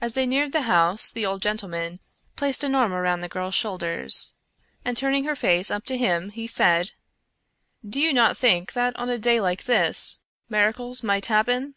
[0.00, 2.00] As they neared the house the old gentleman
[2.34, 4.32] placed an arm around the girl's shoulders
[4.86, 6.92] and turning her face up to him he said:
[7.86, 11.74] "Do you not think that on a day like this, miracles might happen?